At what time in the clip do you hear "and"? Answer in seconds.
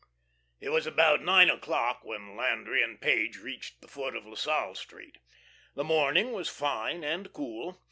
2.81-2.99, 7.03-7.31